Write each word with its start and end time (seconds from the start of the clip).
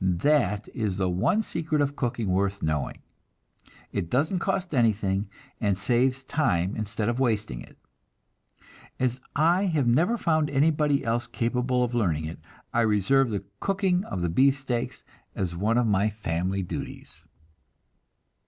That 0.00 0.68
is 0.74 0.96
the 0.98 1.10
one 1.10 1.42
secret 1.42 1.80
of 1.80 1.96
cooking 1.96 2.28
worth 2.28 2.62
knowing; 2.62 3.02
it 3.90 4.08
doesn't 4.08 4.38
cost 4.38 4.72
anything, 4.72 5.28
and 5.60 5.76
saves 5.76 6.22
time 6.22 6.76
instead 6.76 7.08
of 7.08 7.18
wasting 7.18 7.60
it. 7.62 7.76
As 9.00 9.20
I 9.34 9.64
have 9.64 9.88
never 9.88 10.16
found 10.16 10.50
anybody 10.50 11.04
else 11.04 11.26
capable 11.26 11.82
of 11.82 11.96
learning 11.96 12.26
it, 12.26 12.38
I 12.72 12.82
reserve 12.82 13.30
the 13.30 13.42
cooking 13.58 14.04
of 14.04 14.22
the 14.22 14.28
beefsteak 14.28 15.02
as 15.34 15.56
one 15.56 15.76
of 15.76 15.84
my 15.88 16.10
family 16.10 16.62
duties. 16.62 17.24